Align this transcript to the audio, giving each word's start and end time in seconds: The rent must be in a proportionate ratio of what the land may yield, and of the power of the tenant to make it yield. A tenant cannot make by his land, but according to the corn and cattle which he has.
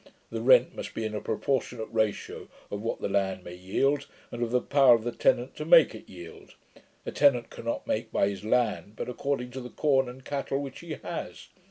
The 0.31 0.41
rent 0.41 0.75
must 0.75 0.95
be 0.95 1.05
in 1.05 1.13
a 1.13 1.21
proportionate 1.21 1.87
ratio 1.91 2.47
of 2.71 2.81
what 2.81 3.01
the 3.01 3.07
land 3.07 3.43
may 3.43 3.53
yield, 3.53 4.07
and 4.31 4.41
of 4.41 4.49
the 4.49 4.59
power 4.59 4.95
of 4.95 5.03
the 5.03 5.11
tenant 5.11 5.55
to 5.57 5.63
make 5.63 5.93
it 5.93 6.09
yield. 6.09 6.55
A 7.05 7.11
tenant 7.11 7.51
cannot 7.51 7.85
make 7.85 8.11
by 8.11 8.27
his 8.27 8.43
land, 8.43 8.93
but 8.95 9.07
according 9.09 9.51
to 9.51 9.61
the 9.61 9.69
corn 9.69 10.09
and 10.09 10.25
cattle 10.25 10.59
which 10.59 10.79
he 10.79 10.93
has. 11.03 11.49